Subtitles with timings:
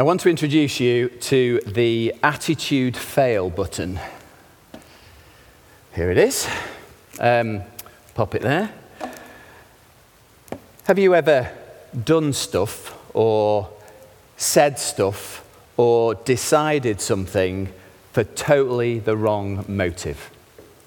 [0.00, 3.98] I want to introduce you to the attitude fail button.
[5.92, 6.48] Here it is.
[7.18, 7.62] Um,
[8.14, 8.70] pop it there.
[10.84, 11.50] Have you ever
[12.04, 13.68] done stuff or
[14.36, 15.44] said stuff
[15.76, 17.72] or decided something
[18.12, 20.30] for totally the wrong motive?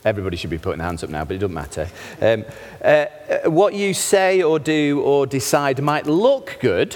[0.06, 1.90] Everybody should be putting their hands up now, but it doesn't matter.
[2.22, 2.46] Um,
[2.82, 3.08] uh,
[3.50, 6.96] what you say or do or decide might look good,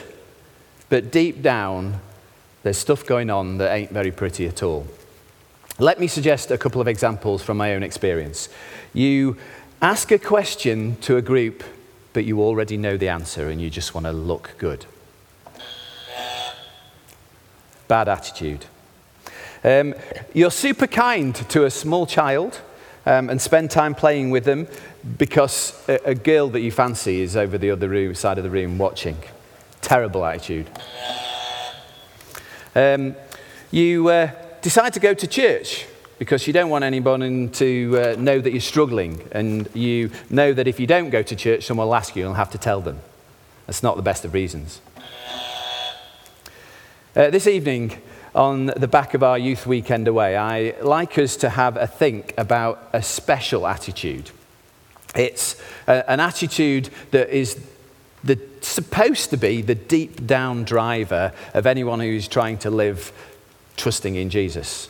[0.88, 2.00] but deep down,
[2.66, 4.88] there's stuff going on that ain't very pretty at all.
[5.78, 8.50] Let me suggest a couple of examples from my own experience.
[8.92, 9.38] You
[9.84, 11.64] ask a question to a group,
[12.14, 14.88] but you already know the answer and you just want to look good.
[17.88, 18.66] Bad attitude.
[19.64, 19.94] Um,
[20.34, 22.60] you're super kind to a small child
[23.06, 24.68] um, and spend time playing with them
[25.20, 28.50] because a, a, girl that you fancy is over the other room, side of the
[28.50, 29.18] room watching.
[29.82, 30.68] Terrible attitude.
[32.76, 33.16] Um,
[33.72, 34.32] you uh,
[34.62, 35.86] decide to go to church
[36.20, 40.68] because you don't want anyone to uh, know that you're struggling, and you know that
[40.68, 42.82] if you don't go to church, someone will ask you and you'll have to tell
[42.82, 43.00] them.
[43.66, 44.82] That's not the best of reasons.
[47.16, 48.02] Uh, this evening,
[48.34, 52.34] on the back of our youth weekend away, I like us to have a think
[52.38, 54.32] about a special attitude.
[55.16, 57.56] It's a, an attitude that is
[58.26, 63.12] the, supposed to be the deep down driver of anyone who's trying to live
[63.78, 64.90] trusting in Jesus.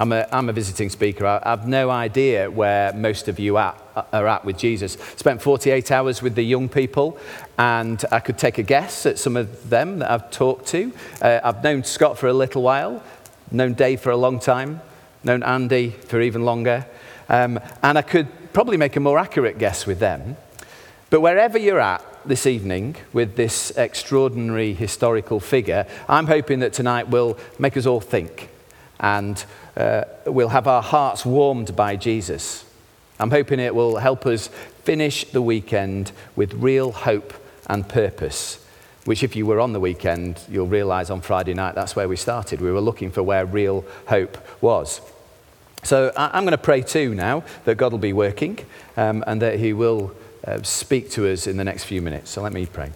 [0.00, 1.26] I'm a, I'm a visiting speaker.
[1.26, 3.76] I, have no idea where most of you at,
[4.12, 4.92] are at with Jesus.
[5.16, 7.18] Spent 48 hours with the young people,
[7.58, 10.92] and I could take a guess at some of them that I've talked to.
[11.20, 13.02] Uh, I've known Scott for a little while,
[13.50, 14.80] known Dave for a long time,
[15.24, 16.86] known Andy for even longer,
[17.28, 20.36] um, and I could probably make a more accurate guess with them.
[21.10, 27.08] But wherever you're at this evening with this extraordinary historical figure, I'm hoping that tonight
[27.08, 28.50] will make us all think
[29.00, 29.44] and
[29.76, 32.64] uh, we'll have our hearts warmed by Jesus.
[33.18, 34.48] I'm hoping it will help us
[34.84, 37.32] finish the weekend with real hope
[37.66, 38.64] and purpose,
[39.04, 42.16] which, if you were on the weekend, you'll realize on Friday night that's where we
[42.16, 42.60] started.
[42.60, 45.00] We were looking for where real hope was.
[45.84, 48.58] So I'm going to pray too now that God will be working
[48.96, 50.12] um, and that He will
[50.46, 52.30] uh, speak to us in the next few minutes.
[52.30, 52.92] So let me pray.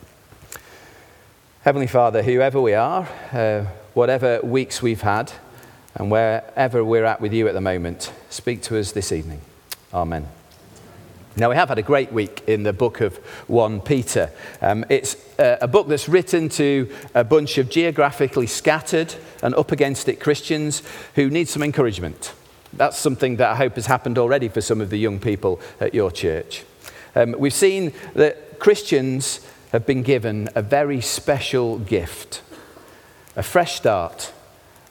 [1.63, 5.33] Heavenly Father, whoever we are, uh, whatever weeks we've had,
[5.95, 9.41] and wherever we're at with you at the moment, speak to us this evening.
[9.93, 10.27] Amen.
[11.37, 13.17] Now, we have had a great week in the book of
[13.47, 14.31] 1 Peter.
[14.61, 19.73] Um, it's uh, a book that's written to a bunch of geographically scattered and up
[19.73, 20.83] against it Christians
[21.15, 22.35] who need some encouragement.
[22.75, 25.95] That's something that I hope has happened already for some of the young people at
[25.95, 26.65] your church.
[27.15, 29.41] Um, we've seen that Christians
[29.73, 32.43] have been given a very special gift
[33.37, 34.33] a fresh start,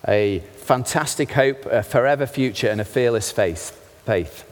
[0.08, 3.72] a fantastic hope, a forever future, and a fearless faith.
[4.06, 4.48] faith.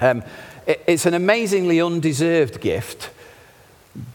[0.00, 0.22] Um,
[0.66, 3.10] it, it's an amazingly undeserved gift,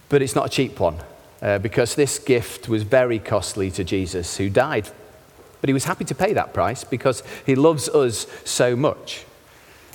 [0.09, 0.98] but it's not a cheap one
[1.42, 4.90] uh, because this gift was very costly to Jesus, who died.
[5.62, 9.25] But he was happy to pay that price because he loves us so much.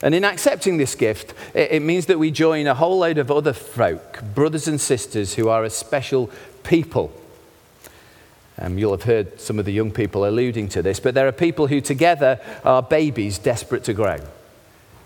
[0.03, 3.31] And in accepting this gift, it, it means that we join a whole load of
[3.31, 6.31] other folk, brothers and sisters, who are a special
[6.63, 7.13] people
[8.61, 11.33] um, you'll have heard some of the young people alluding to this, but there are
[11.33, 14.19] people who together are babies desperate to grow.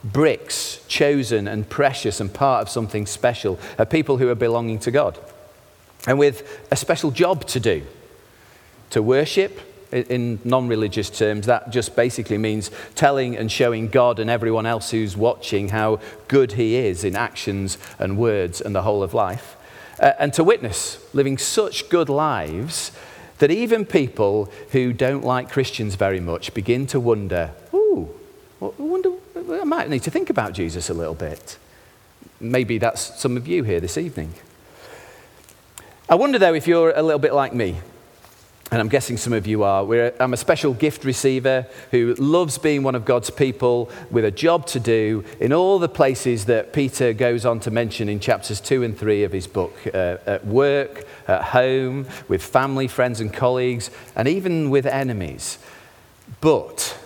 [0.02, 4.90] Bricks, chosen and precious and part of something special, are people who are belonging to
[4.90, 5.18] God.
[6.06, 7.86] And with a special job to do
[8.90, 9.60] to worship,
[9.94, 14.90] in non religious terms, that just basically means telling and showing God and everyone else
[14.90, 19.56] who's watching how good He is in actions and words and the whole of life.
[20.00, 22.90] Uh, and to witness, living such good lives
[23.38, 28.08] that even people who don't like Christians very much begin to wonder, ooh,
[28.60, 31.58] I wonder, I might need to think about Jesus a little bit.
[32.40, 34.34] Maybe that's some of you here this evening.
[36.08, 37.78] I wonder, though, if you're a little bit like me
[38.70, 39.84] and I'm guessing some of you are.
[39.84, 44.30] We're, I'm a special gift receiver who loves being one of God's people with a
[44.30, 48.60] job to do in all the places that Peter goes on to mention in chapters
[48.60, 53.32] 2 and 3 of his book uh, at work, at home, with family, friends, and
[53.32, 55.58] colleagues, and even with enemies.
[56.40, 56.98] But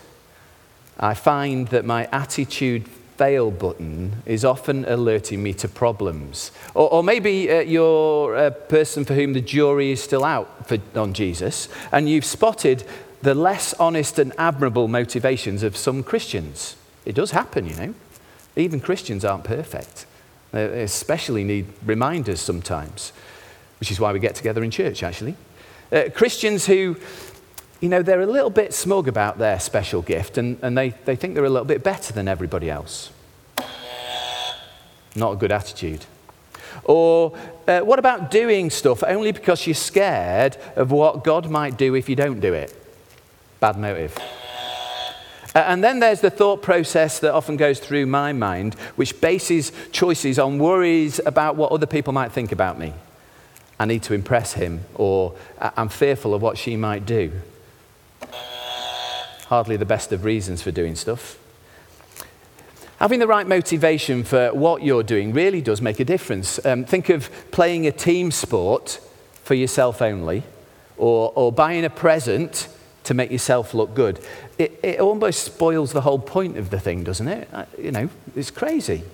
[0.99, 2.89] I find that my attitude
[3.19, 6.53] fail button is often alerting me to problems.
[6.75, 10.79] Or, or maybe uh, you're a person for whom the jury is still out for,
[10.95, 12.85] on Jesus, and you've spotted
[13.21, 16.77] the less honest and admirable motivations of some Christians.
[17.05, 17.95] It does happen, you know.
[18.55, 20.07] Even Christians aren't perfect.
[20.53, 23.13] They especially need reminders sometimes,
[23.81, 25.35] which is why we get together in church, actually.
[25.91, 26.97] Uh, Christians who,
[27.81, 31.17] you know, they're a little bit smug about their special gift and, and they, they
[31.17, 33.11] think they're a little bit better than everybody else.
[35.15, 36.05] Not a good attitude.
[36.85, 37.37] Or
[37.67, 42.09] uh, what about doing stuff only because you're scared of what God might do if
[42.09, 42.75] you don't do it?
[43.61, 44.17] Bad motive.
[45.55, 49.73] Uh, and then there's the thought process that often goes through my mind, which bases
[49.93, 52.93] choices on worries about what other people might think about me.
[53.81, 57.33] I need to impress him, or I'm fearful of what she might do.
[59.49, 61.39] Hardly the best of reasons for doing stuff.
[62.99, 66.65] Having the right motivation for what you're doing really does make a difference.
[66.67, 69.01] Um, think of playing a team sport
[69.45, 70.43] for yourself only,
[70.97, 72.69] or, or buying a present
[73.05, 74.21] to make yourself look good.
[74.59, 77.49] It, it almost spoils the whole point of the thing, doesn't it?
[77.53, 79.05] Uh, you know, it's crazy.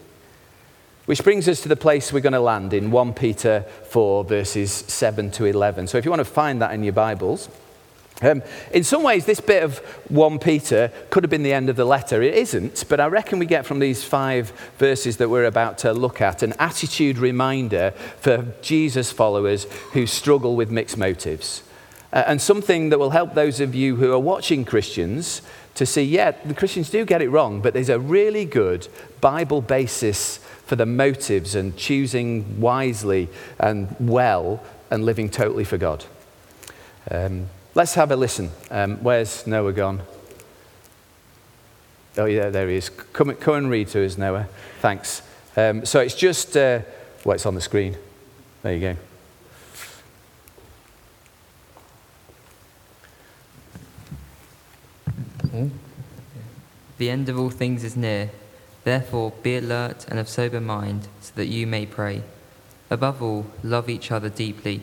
[1.07, 4.73] Which brings us to the place we're going to land in 1 Peter 4, verses
[4.73, 5.87] 7 to 11.
[5.87, 7.51] So if you want to find that in your Bibles,
[8.23, 9.79] um, in some ways, this bit of
[10.09, 12.23] 1 Peter could have been the end of the letter.
[12.23, 15.93] It isn't, but I reckon we get from these five verses that we're about to
[15.93, 17.91] look at an attitude reminder
[18.21, 21.63] for Jesus followers who struggle with mixed motives.
[22.13, 25.43] Uh, and something that will help those of you who are watching Christians
[25.75, 28.87] to see, yeah, the Christians do get it wrong, but there's a really good
[29.21, 33.29] Bible basis for the motives and choosing wisely
[33.59, 36.05] and well and living totally for God.
[37.11, 38.51] Um, Let's have a listen.
[38.71, 40.03] Um, where's Noah gone?
[42.17, 42.89] Oh, yeah, there he is.
[42.89, 44.47] Come, come and read to us, Noah.
[44.79, 45.23] Thanks.
[45.57, 46.81] Um, so it's just, uh,
[47.25, 47.97] well, it's on the screen.
[48.63, 48.97] There you go.
[56.99, 58.31] The end of all things is near.
[58.85, 62.23] Therefore, be alert and of sober mind, so that you may pray.
[62.89, 64.83] Above all, love each other deeply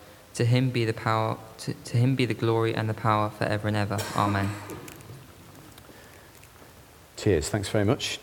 [0.35, 3.67] To him be the power, to, to him be the glory and the power forever
[3.67, 3.97] and ever.
[4.15, 4.49] Amen.
[7.17, 7.49] Cheers.
[7.49, 8.19] Thanks very much.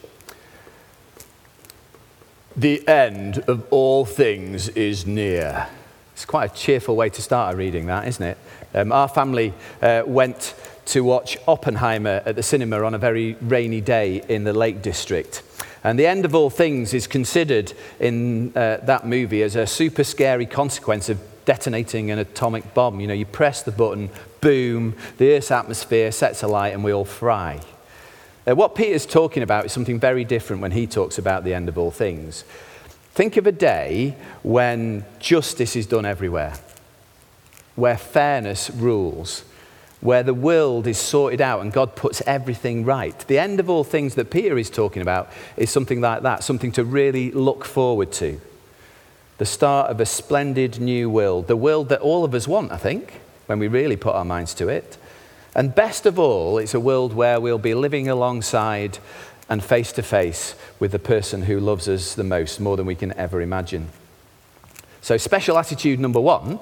[2.57, 5.69] The end of all things is near.
[6.15, 8.39] It's quite a cheerful way to start a reading, that, isn't it?
[8.75, 10.55] Um, our family uh, went
[10.87, 15.43] to watch Oppenheimer at the cinema on a very rainy day in the Lake District.
[15.85, 20.03] And the end of all things is considered in uh, that movie as a super
[20.03, 23.01] scary consequence of detonating an atomic bomb.
[23.01, 24.11] You know, you press the button,
[24.43, 27.59] boom, the Earth's atmosphere sets alight, and we all fry.
[28.47, 31.71] Uh, what Peter's talking about is something very different when he talks about the end
[31.71, 32.45] of all things.
[33.15, 36.53] Think of a day when justice is done everywhere,
[37.77, 39.43] where fairness rules,
[40.03, 43.19] where the world is sorted out and God puts everything right.
[43.21, 46.73] The end of all things that Peter is talking about is something like that, something
[46.73, 48.39] to really look forward to
[49.39, 52.77] the start of a splendid new world, the world that all of us want, I
[52.77, 54.99] think, when we really put our minds to it.
[55.55, 58.99] And best of all, it's a world where we'll be living alongside
[59.49, 62.95] and face to face with the person who loves us the most, more than we
[62.95, 63.89] can ever imagine.
[65.01, 66.59] So, special attitude number one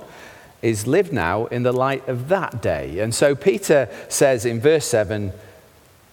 [0.62, 3.00] is live now in the light of that day.
[3.00, 5.32] And so, Peter says in verse 7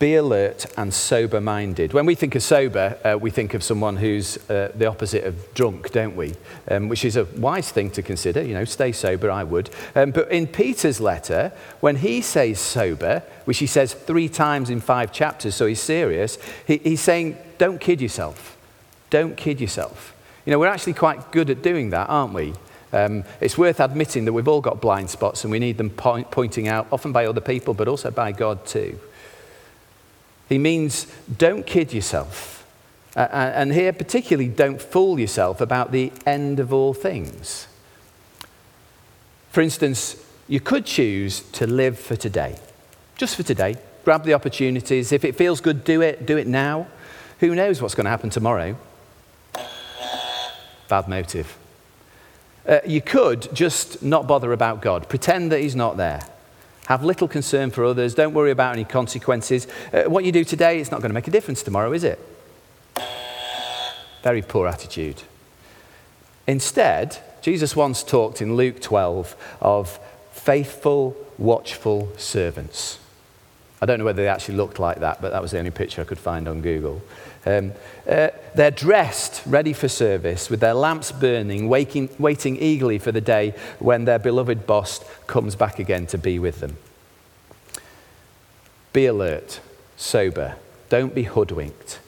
[0.03, 1.93] be alert and sober minded.
[1.93, 5.53] When we think of sober, uh, we think of someone who's uh, the opposite of
[5.53, 6.33] drunk, don't we?
[6.69, 8.41] Um, which is a wise thing to consider.
[8.43, 9.69] You know, stay sober, I would.
[9.95, 14.81] Um, but in Peter's letter, when he says sober, which he says three times in
[14.81, 18.57] five chapters, so he's serious, he, he's saying, don't kid yourself.
[19.09, 20.13] Don't kid yourself.
[20.45, 22.53] You know, we're actually quite good at doing that, aren't we?
[22.91, 26.29] Um, it's worth admitting that we've all got blind spots and we need them point,
[26.29, 28.99] pointing out, often by other people, but also by God too.
[30.49, 31.07] He means
[31.37, 32.65] don't kid yourself.
[33.15, 37.67] Uh, and here, particularly, don't fool yourself about the end of all things.
[39.51, 42.57] For instance, you could choose to live for today,
[43.15, 43.75] just for today.
[44.03, 45.11] Grab the opportunities.
[45.11, 46.25] If it feels good, do it.
[46.25, 46.87] Do it now.
[47.39, 48.75] Who knows what's going to happen tomorrow?
[50.87, 51.57] Bad motive.
[52.67, 56.21] Uh, you could just not bother about God, pretend that He's not there.
[56.87, 58.13] Have little concern for others.
[58.13, 59.67] Don't worry about any consequences.
[59.93, 62.19] Uh, what you do today is not going to make a difference tomorrow, is it?
[64.21, 65.21] Very poor attitude.
[66.45, 69.99] Instead, Jesus once talked in Luke 12 of
[70.31, 72.99] faithful, watchful servants.
[73.81, 76.01] I don't know whether they actually looked like that, but that was the only picture
[76.01, 77.01] I could find on Google.
[77.45, 77.73] Um,
[78.07, 83.21] uh, they're dressed, ready for service, with their lamps burning, waking, waiting eagerly for the
[83.21, 86.77] day when their beloved boss comes back again to be with them.
[88.93, 89.59] Be alert,
[89.97, 90.55] sober,
[90.89, 91.99] don't be hoodwinked.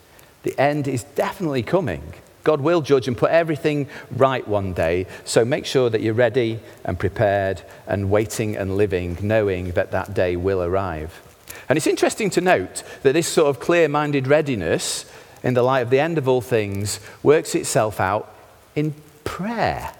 [0.43, 2.13] The end is definitely coming.
[2.43, 5.07] God will judge and put everything right one day.
[5.25, 10.13] So make sure that you're ready and prepared and waiting and living, knowing that that
[10.13, 11.21] day will arrive.
[11.67, 15.11] And it's interesting to note that this sort of clear minded readiness
[15.45, 18.33] in the light of the end of all things works itself out
[18.75, 19.93] in prayer.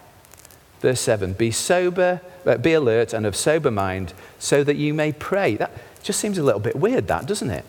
[0.81, 5.13] Verse 7 Be sober, uh, be alert and of sober mind so that you may
[5.13, 5.55] pray.
[5.55, 5.71] That
[6.03, 7.63] just seems a little bit weird, that, doesn't it?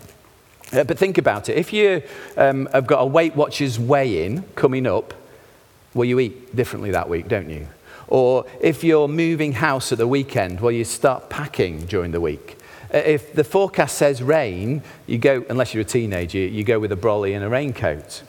[0.73, 1.57] Uh, but think about it.
[1.57, 2.01] If you
[2.35, 5.13] um, have got a Weight Watchers weigh in coming up,
[5.93, 7.67] well, you eat differently that week, don't you?
[8.07, 12.57] Or if you're moving house at the weekend, well, you start packing during the week.
[12.93, 16.91] Uh, if the forecast says rain, you go, unless you're a teenager, you go with
[16.91, 18.23] a brolly and a raincoat.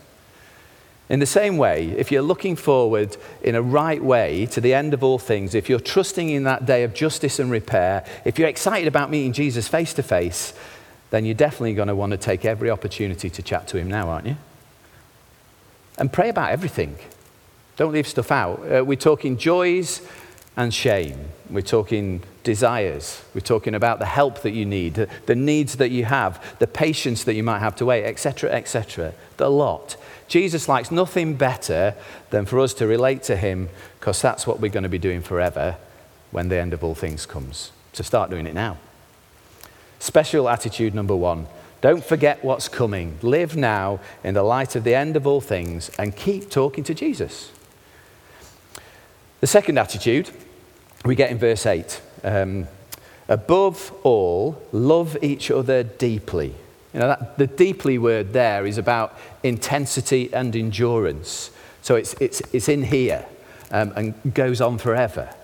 [1.09, 4.93] In the same way, if you're looking forward in a right way to the end
[4.93, 8.49] of all things, if you're trusting in that day of justice and repair, if you're
[8.49, 10.53] excited about meeting Jesus face to face,
[11.11, 14.11] then you're definitely going to want to take every opportunity to chat to him now,
[14.11, 14.37] aren't you?
[15.97, 16.97] And pray about everything.
[17.79, 18.61] Don't leave stuff out.
[18.71, 20.03] Uh, we're talking joys
[20.57, 21.19] and shame.
[21.49, 23.23] We're talking desires.
[23.35, 27.25] We're talking about the help that you need, the, needs that you have, the patience
[27.25, 29.13] that you might have to wait, etc., etc.
[29.37, 29.97] The lot.
[30.29, 31.95] Jesus likes nothing better
[32.31, 33.69] than for us to relate to him
[34.01, 35.77] because that's what we're going to be doing forever
[36.31, 37.71] when the end of all things comes.
[37.93, 38.79] So start doing it now.
[39.99, 41.49] Special attitude number one
[41.83, 43.19] don't forget what's coming.
[43.21, 46.95] Live now in the light of the end of all things and keep talking to
[46.95, 47.53] Jesus.
[49.41, 50.31] The second attitude
[51.05, 52.01] we get in verse 8.
[52.23, 52.69] Um,
[53.29, 56.55] Above all, love each other deeply.
[56.95, 61.51] You know, that, the deeply word there is about intensity and endurance.
[61.83, 63.27] So it's, it's, it's in here
[63.71, 65.35] um, and goes on forever.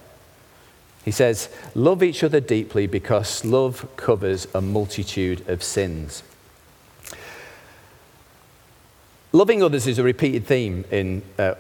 [1.05, 6.23] He says, Love each other deeply because love covers a multitude of sins.
[9.33, 11.55] Loving others is a repeated theme in uh,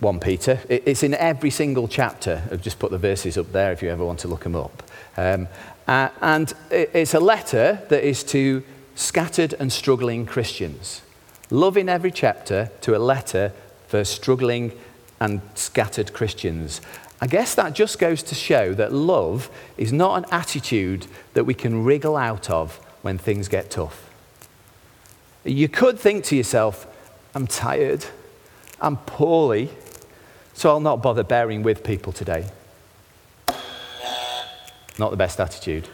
[0.00, 0.60] 1 Peter.
[0.68, 2.42] It's in every single chapter.
[2.50, 4.82] I've just put the verses up there if you ever want to look them up.
[5.16, 5.46] Um,
[5.86, 8.62] uh, and it's a letter that is to
[8.94, 11.02] scattered and struggling Christians.
[11.50, 13.52] Love in every chapter to a letter
[13.86, 14.72] for struggling
[15.20, 16.80] and scattered Christians.
[17.20, 21.54] I guess that just goes to show that love is not an attitude that we
[21.54, 24.10] can wriggle out of when things get tough.
[25.44, 26.86] You could think to yourself,
[27.34, 28.06] I'm tired,
[28.80, 29.70] I'm poorly,
[30.52, 32.46] so I'll not bother bearing with people today.
[34.98, 35.88] Not the best attitude.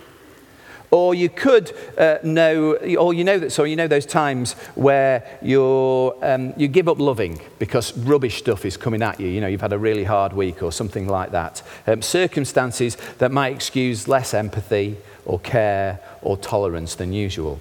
[0.90, 5.38] Or you could uh, know, or you know that, so you know those times where
[5.40, 9.28] you're, um, you give up loving because rubbish stuff is coming at you.
[9.28, 11.62] You know, you've had a really hard week or something like that.
[11.86, 17.60] Um, circumstances that might excuse less empathy or care or tolerance than usual.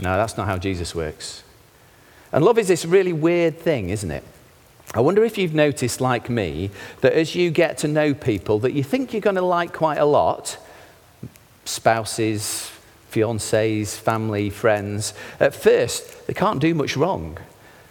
[0.00, 1.42] No, that's not how Jesus works.
[2.32, 4.24] And love is this really weird thing, isn't it?
[4.94, 6.70] I wonder if you've noticed, like me,
[7.02, 9.98] that as you get to know people that you think you're going to like quite
[9.98, 10.56] a lot,
[11.64, 12.70] spouses,
[13.10, 17.38] fiancés, family, friends, at first they can't do much wrong.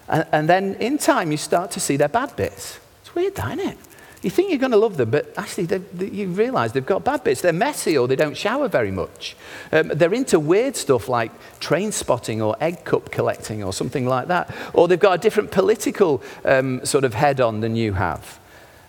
[0.07, 2.79] And, and, then in time you start to see their bad bits.
[3.01, 3.77] It's weird, isn't it?
[4.23, 7.23] You think you're going to love them, but actually they, you realize they've got bad
[7.23, 7.41] bits.
[7.41, 9.35] They're messy or they don't shower very much.
[9.71, 14.27] Um, they're into weird stuff like train spotting or egg cup collecting or something like
[14.29, 14.53] that.
[14.73, 18.39] Or they've got a different political um, sort of head on than you have.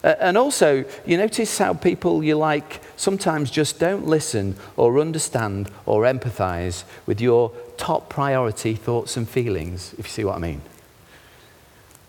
[0.02, 5.70] Uh, and also, you notice how people you like sometimes just don't listen or understand
[5.86, 10.62] or empathize with your top priority thoughts and feelings, if you see what I mean.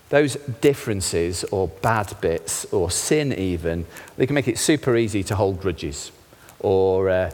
[0.09, 3.85] Those differences or bad bits or sin, even,
[4.17, 6.11] they can make it super easy to hold grudges
[6.59, 7.31] or uh,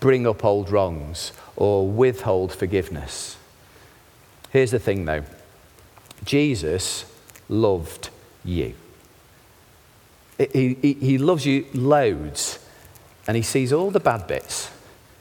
[0.00, 3.36] bring up old wrongs or withhold forgiveness.
[4.50, 5.24] Here's the thing though
[6.24, 7.04] Jesus
[7.48, 8.10] loved
[8.44, 8.74] you.
[10.38, 12.58] He, he, he loves you loads,
[13.26, 14.70] and he sees all the bad bits,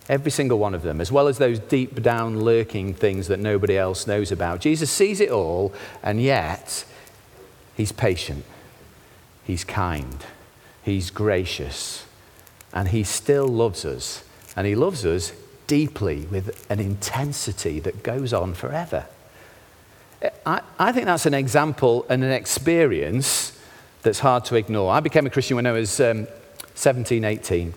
[0.09, 3.77] every single one of them, as well as those deep down lurking things that nobody
[3.77, 4.59] else knows about.
[4.59, 6.85] Jesus sees it all, and yet
[7.75, 8.46] he's patient,
[9.44, 10.25] he's kind,
[10.84, 12.05] he's gracious,
[12.74, 14.24] and he still loves us.
[14.55, 15.34] And he loves us
[15.67, 19.05] deeply with an intensity that goes on forever.
[20.46, 23.58] I, I think that's an example and an experience
[24.01, 24.91] that's hard to ignore.
[24.91, 26.27] I became a Christian when I was um,
[26.75, 27.74] 17, 18.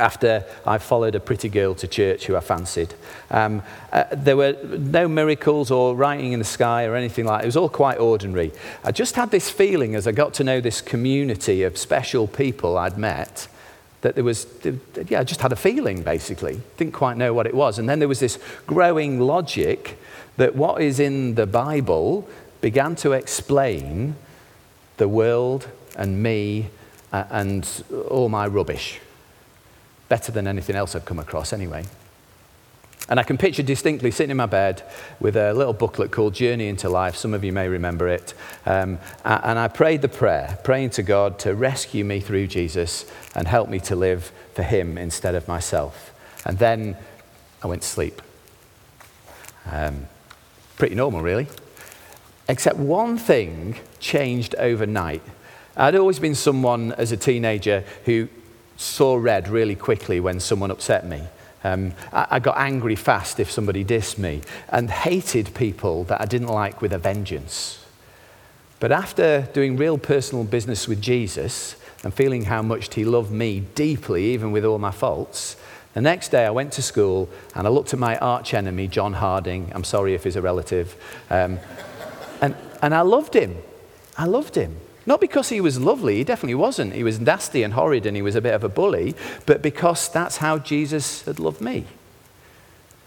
[0.00, 2.94] After I followed a pretty girl to church who I fancied.
[3.30, 7.44] Um, uh, there were no miracles or writing in the sky or anything like that.
[7.44, 8.52] It was all quite ordinary.
[8.82, 12.76] I just had this feeling as I got to know this community of special people
[12.76, 13.46] I'd met
[14.00, 14.46] that there was,
[15.08, 16.60] yeah, I just had a feeling basically.
[16.78, 17.78] Didn't quite know what it was.
[17.78, 19.98] And then there was this growing logic
[20.38, 22.26] that what is in the Bible
[22.60, 24.16] began to explain
[24.96, 26.70] the world and me
[27.12, 29.00] uh, and all my rubbish
[30.10, 31.86] better than anything else I've come across anyway.
[33.08, 34.82] And I can picture distinctly sitting in my bed
[35.18, 37.16] with a little booklet called Journey into Life.
[37.16, 38.34] Some of you may remember it.
[38.66, 43.48] Um, and I prayed the prayer, praying to God to rescue me through Jesus and
[43.48, 46.12] help me to live for Him instead of myself.
[46.44, 46.96] And then
[47.62, 48.20] I went to sleep.
[49.70, 50.06] Um,
[50.76, 51.48] pretty normal, really.
[52.48, 55.22] Except one thing changed overnight.
[55.76, 58.28] I'd always been someone as a teenager who
[58.80, 61.22] saw red really quickly when someone upset me.
[61.62, 66.24] Um, I, I got angry fast if somebody dissed me and hated people that I
[66.24, 67.84] didn't like with a vengeance.
[68.78, 73.60] But after doing real personal business with Jesus and feeling how much he loved me
[73.74, 75.56] deeply, even with all my faults,
[75.92, 79.12] the next day I went to school and I looked at my arch enemy, John
[79.12, 79.70] Harding.
[79.74, 80.96] I'm sorry if he's a relative.
[81.28, 81.58] Um,
[82.40, 83.58] and, and I loved him.
[84.16, 84.76] I loved him.
[85.10, 86.92] Not because he was lovely, he definitely wasn't.
[86.92, 90.08] He was nasty and horrid and he was a bit of a bully, but because
[90.08, 91.84] that's how Jesus had loved me.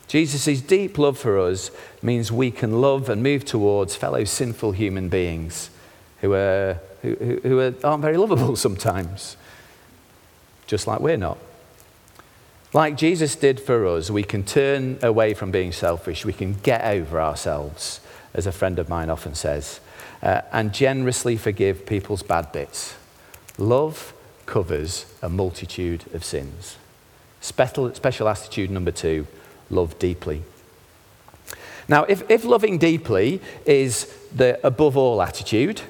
[0.10, 5.08] Jesus' deep love for us means we can love and move towards fellow sinful human
[5.08, 5.70] beings
[6.20, 9.38] who, are, who, who are, aren't very lovable sometimes,
[10.68, 11.38] just like we're not.
[12.74, 16.26] Like Jesus did for us, we can turn away from being selfish.
[16.26, 18.02] We can get over ourselves,
[18.34, 19.80] as a friend of mine often says
[20.24, 22.96] uh, and generously forgive people's bad bits.
[23.58, 24.14] Love
[24.46, 26.78] covers a multitude of sins.
[27.42, 29.28] Special, special attitude number two
[29.70, 30.44] love deeply.
[31.90, 35.82] Now, if, if loving deeply is the above all attitude,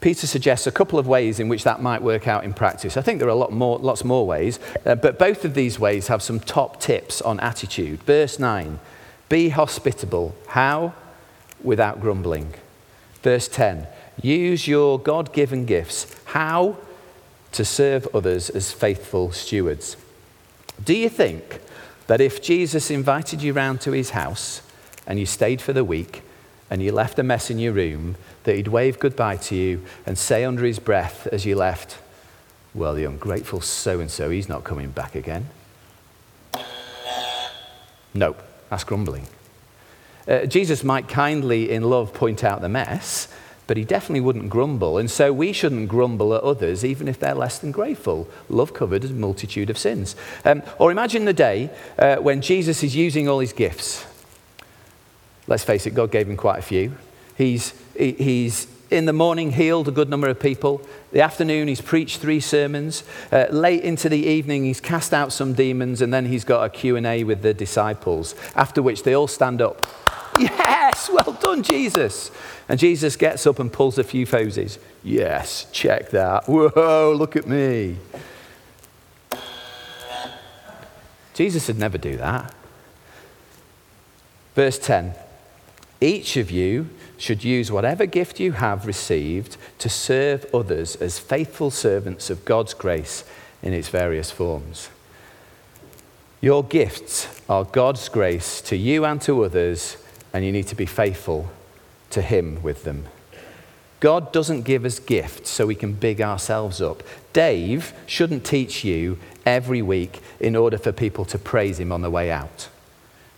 [0.00, 2.96] Peter suggests a couple of ways in which that might work out in practice.
[2.96, 5.80] I think there are a lot more, lots more ways, uh, but both of these
[5.80, 8.00] ways have some top tips on attitude.
[8.04, 8.78] Verse 9
[9.28, 10.36] Be hospitable.
[10.46, 10.94] How?
[11.64, 12.54] Without grumbling.
[13.22, 13.86] Verse 10
[14.20, 16.14] Use your God given gifts.
[16.26, 16.76] How?
[17.52, 19.96] To serve others as faithful stewards.
[20.82, 21.60] Do you think
[22.06, 24.62] that if Jesus invited you round to his house
[25.06, 26.22] and you stayed for the week
[26.70, 30.18] and you left a mess in your room, that he'd wave goodbye to you and
[30.18, 31.98] say under his breath as you left,
[32.74, 35.48] Well, the ungrateful so and so, he's not coming back again?
[38.14, 38.36] No,
[38.68, 39.26] that's grumbling.
[40.28, 43.28] Uh, Jesus might kindly, in love, point out the mess,
[43.66, 44.98] but he definitely wouldn't grumble.
[44.98, 48.28] And so we shouldn't grumble at others, even if they're less than grateful.
[48.48, 50.16] Love covered a multitude of sins.
[50.44, 54.04] Um, or imagine the day uh, when Jesus is using all his gifts.
[55.46, 56.92] Let's face it, God gave him quite a few.
[57.36, 60.82] He's, he, he's in the morning healed a good number of people.
[61.12, 63.02] The afternoon he's preached three sermons.
[63.32, 66.68] Uh, late into the evening he's cast out some demons and then he's got a
[66.68, 68.34] Q&A with the disciples.
[68.54, 69.86] After which they all stand up
[70.88, 72.30] Yes, well done, Jesus.
[72.68, 74.78] And Jesus gets up and pulls a few posies.
[75.02, 76.48] Yes, check that.
[76.48, 77.96] Whoa, look at me.
[81.34, 82.54] Jesus would never do that.
[84.54, 85.14] Verse 10
[86.00, 91.70] Each of you should use whatever gift you have received to serve others as faithful
[91.70, 93.24] servants of God's grace
[93.62, 94.88] in its various forms.
[96.40, 99.96] Your gifts are God's grace to you and to others
[100.32, 101.50] and you need to be faithful
[102.10, 103.06] to Him with them.
[104.00, 107.02] God doesn't give us gifts so we can big ourselves up.
[107.32, 112.10] Dave shouldn't teach you every week in order for people to praise him on the
[112.10, 112.68] way out.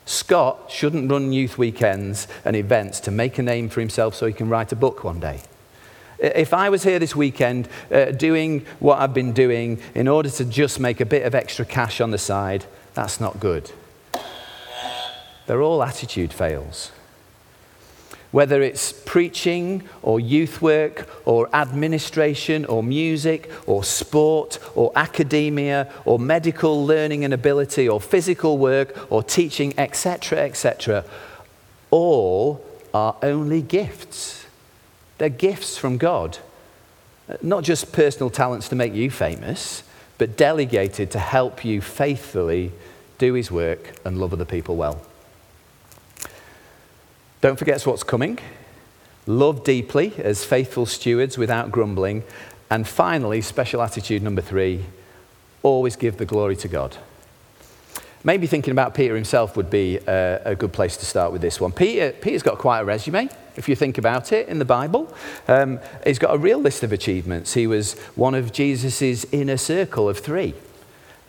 [0.04, 4.32] Scott shouldn't run youth weekends and events to make a name for himself so he
[4.32, 5.40] can write a book one day.
[6.18, 10.44] If I was here this weekend uh, doing what I've been doing in order to
[10.44, 13.70] just make a bit of extra cash on the side, that's not good.
[15.50, 16.92] They're all attitude fails.
[18.30, 26.20] Whether it's preaching or youth work or administration or music or sport or academia or
[26.20, 31.04] medical learning and ability or physical work or teaching, etc., etc.,
[31.90, 34.46] all are only gifts.
[35.18, 36.38] They're gifts from God.
[37.42, 39.82] Not just personal talents to make you famous,
[40.16, 42.70] but delegated to help you faithfully
[43.18, 45.00] do His work and love other people well.
[47.40, 48.38] Don't forget what's coming.
[49.26, 52.22] Love deeply as faithful stewards without grumbling.
[52.70, 54.84] And finally, special attitude number three
[55.62, 56.96] always give the glory to God.
[58.22, 61.58] Maybe thinking about Peter himself would be a, a good place to start with this
[61.58, 61.72] one.
[61.72, 65.12] Peter, Peter's got quite a resume, if you think about it, in the Bible.
[65.48, 67.54] Um, he's got a real list of achievements.
[67.54, 70.52] He was one of Jesus' inner circle of three.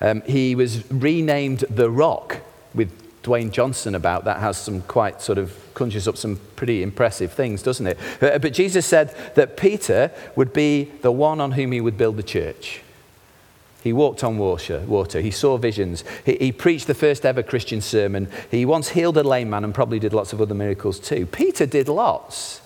[0.01, 2.41] Um, he was renamed the Rock
[2.73, 2.91] with
[3.23, 7.61] Dwayne Johnson about that has some quite sort of conjures up some pretty impressive things,
[7.61, 7.99] doesn't it?
[8.21, 12.17] Uh, but Jesus said that Peter would be the one on whom he would build
[12.17, 12.81] the church.
[13.83, 15.21] He walked on water.
[15.21, 16.03] He saw visions.
[16.23, 18.27] He, he, preached the first ever Christian sermon.
[18.51, 21.25] He once healed a lame man and probably did lots of other miracles too.
[21.25, 22.61] Peter did lots.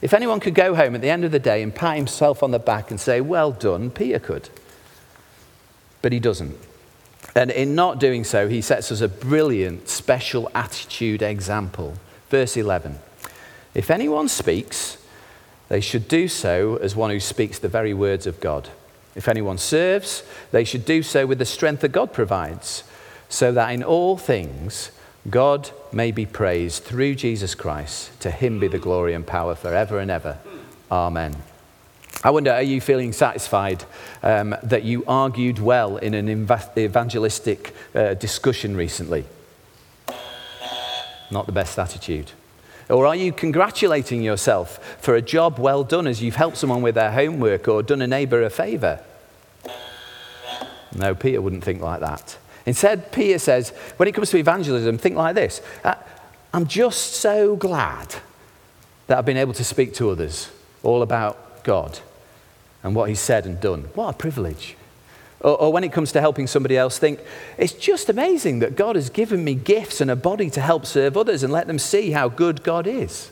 [0.00, 2.50] If anyone could go home at the end of the day and pat himself on
[2.50, 4.48] the back and say, Well done, Peter could.
[6.02, 6.56] But he doesn't.
[7.38, 11.94] And in not doing so, he sets us a brilliant special attitude example.
[12.30, 12.98] Verse 11
[13.74, 14.98] If anyone speaks,
[15.68, 18.70] they should do so as one who speaks the very words of God.
[19.14, 22.82] If anyone serves, they should do so with the strength that God provides,
[23.28, 24.90] so that in all things
[25.30, 28.20] God may be praised through Jesus Christ.
[28.20, 30.38] To him be the glory and power forever and ever.
[30.90, 31.36] Amen.
[32.24, 33.84] I wonder, are you feeling satisfied
[34.24, 39.24] um, that you argued well in an evangelistic uh, discussion recently?
[41.30, 42.32] Not the best attitude.
[42.88, 46.96] Or are you congratulating yourself for a job well done as you've helped someone with
[46.96, 49.00] their homework or done a neighbour a favour?
[50.96, 52.36] No, Peter wouldn't think like that.
[52.66, 55.60] Instead, Peter says, when it comes to evangelism, think like this
[56.52, 58.16] I'm just so glad
[59.06, 60.50] that I've been able to speak to others
[60.82, 62.00] all about God
[62.82, 63.84] and what He's said and done.
[63.94, 64.76] What a privilege.
[65.40, 67.20] Or, or, when it comes to helping somebody else, think,
[67.56, 71.16] it's just amazing that God has given me gifts and a body to help serve
[71.16, 73.30] others and let them see how good God is.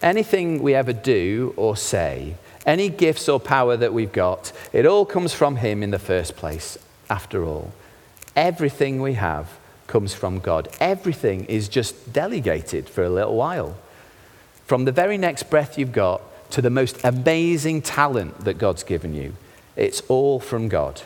[0.00, 5.06] Anything we ever do or say any gifts or power that we've got, it all
[5.06, 7.72] comes from Him in the first place, after all.
[8.36, 10.68] Everything we have comes from God.
[10.78, 13.76] Everything is just delegated for a little while.
[14.66, 16.20] From the very next breath you've got
[16.58, 19.32] to the most amazing talent that God's given you,
[19.76, 21.02] it's all from God.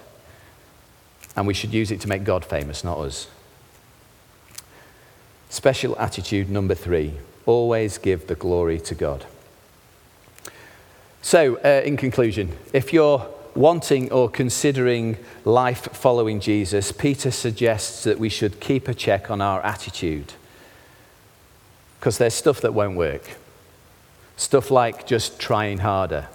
[1.37, 3.29] And we should use it to make God famous, not us.
[5.51, 7.12] Special attitude number three
[7.45, 9.27] always give the glory to God.
[11.21, 18.19] So, uh, in conclusion, if you're wanting or considering life following Jesus, Peter suggests that
[18.19, 20.33] we should keep a check on our attitude.
[22.01, 23.41] Because there's stuff that won't work.
[24.37, 26.29] Stuff like just trying harder,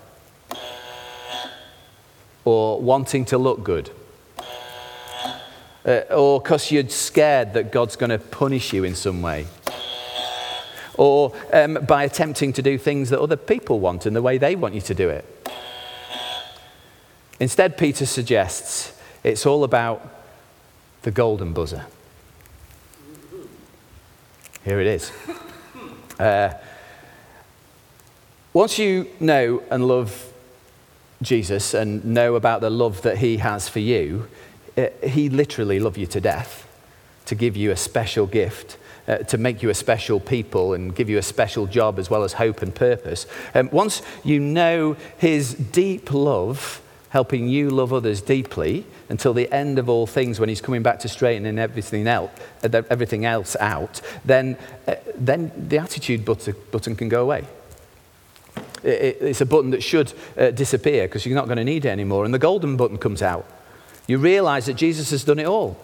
[2.45, 3.91] or wanting to look good,
[5.85, 9.47] uh, or because you're scared that God's going to punish you in some way
[10.97, 14.55] or um, by attempting to do things that other people want in the way they
[14.55, 15.25] want you to do it.
[17.39, 20.23] Instead, Peter suggests it's all about
[21.03, 21.85] the golden buzzer.
[24.65, 25.11] Here it is.
[26.19, 26.51] Uh,
[28.53, 30.33] once you know and love
[31.21, 34.27] Jesus and know about the love that he has for you,
[34.77, 36.67] uh, he literally loved you to death
[37.25, 41.09] to give you a special gift uh, to make you a special people and give
[41.09, 43.25] you a special job as well as hope and purpose.
[43.55, 49.79] Um, once you know his deep love, helping you love others deeply until the end
[49.79, 52.31] of all things when he's coming back to straighten everything else,
[52.63, 54.57] uh, everything else out, then,
[54.87, 57.45] uh, then the attitude button, button can go away.
[58.83, 62.25] It's a button that should uh, disappear because you're not going to need it anymore.
[62.25, 63.45] And the golden button comes out.
[64.07, 65.77] You realize that Jesus has done it all.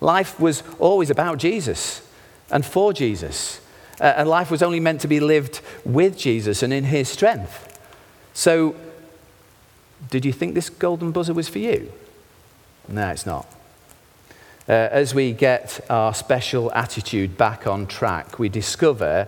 [0.00, 2.06] Life was always about Jesus
[2.50, 3.60] and for Jesus.
[4.00, 7.64] Uh, and life was only meant to be lived with Jesus and in his strength.
[8.32, 8.76] So,
[10.10, 11.92] did you think this golden buzzer was for you?
[12.86, 13.46] No, it's not.
[14.68, 19.26] Uh, as we get our special attitude back on track, we discover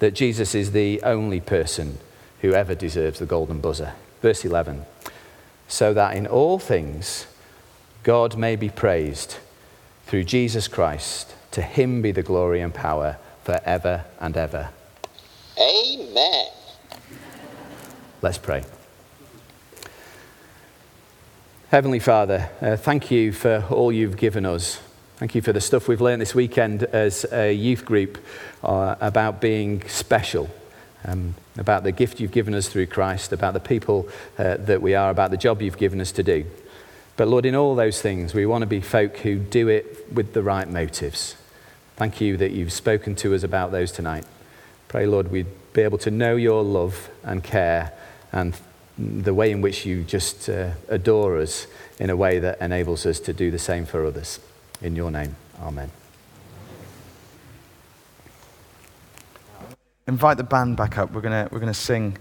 [0.00, 1.96] that Jesus is the only person
[2.40, 3.92] who ever deserves the golden buzzer.
[4.22, 4.84] Verse 11
[5.68, 7.26] So that in all things
[8.02, 9.36] God may be praised
[10.06, 11.34] through Jesus Christ.
[11.52, 14.70] To him be the glory and power forever and ever.
[15.58, 16.46] Amen.
[18.22, 18.64] Let's pray.
[21.70, 24.80] Heavenly Father, uh, thank you for all you've given us.
[25.16, 28.18] Thank you for the stuff we've learned this weekend as a youth group
[28.64, 30.50] uh, about being special,
[31.04, 34.94] um, about the gift you've given us through Christ, about the people uh, that we
[34.94, 36.46] are, about the job you've given us to do.
[37.16, 40.32] But Lord, in all those things, we want to be folk who do it with
[40.32, 41.36] the right motives.
[41.96, 44.24] Thank you that you've spoken to us about those tonight.
[44.88, 47.92] Pray, Lord, we'd be able to know your love and care
[48.32, 48.56] and
[48.98, 51.66] the way in which you just uh, adore us
[51.98, 54.40] in a way that enables us to do the same for others.
[54.80, 55.99] In your name, amen.
[60.10, 61.12] invite the band back up.
[61.12, 62.18] We're going we're gonna sing.